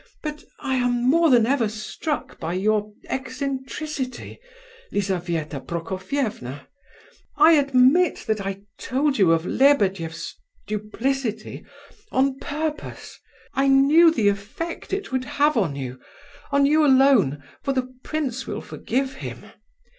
"But 0.23 0.43
I 0.59 0.77
am 0.77 1.07
more 1.07 1.29
than 1.29 1.45
ever 1.45 1.69
struck 1.69 2.39
by 2.39 2.53
your 2.53 2.91
eccentricity, 3.07 4.39
Lizabetha 4.91 5.59
Prokofievna. 5.61 6.65
I 7.37 7.51
admit 7.51 8.23
that 8.25 8.41
I 8.43 8.63
told 8.79 9.19
you 9.19 9.31
of 9.31 9.45
Lebedeff's 9.45 10.33
duplicity, 10.65 11.67
on 12.11 12.39
purpose. 12.39 13.19
I 13.53 13.67
knew 13.67 14.09
the 14.11 14.27
effect 14.27 14.91
it 14.91 15.11
would 15.11 15.25
have 15.25 15.55
on 15.55 15.75
you,—on 15.75 16.65
you 16.65 16.83
alone, 16.83 17.43
for 17.61 17.71
the 17.71 17.93
prince 18.03 18.47
will 18.47 18.61
forgive 18.61 19.13
him. 19.17 19.51